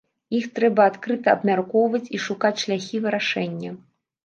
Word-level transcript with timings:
Іх 0.37 0.45
трэба 0.55 0.87
адкрыта 0.91 1.35
абмяркоўваць 1.37 2.03
і 2.19 2.23
шукаць 2.25 2.53
шляхі 2.65 3.05
вырашэння. 3.07 3.79